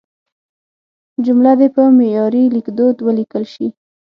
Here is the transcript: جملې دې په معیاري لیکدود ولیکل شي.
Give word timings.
جملې 1.25 1.53
دې 1.59 1.67
په 1.75 1.81
معیاري 1.97 2.43
لیکدود 2.55 2.95
ولیکل 3.07 3.43
شي. 3.53 3.67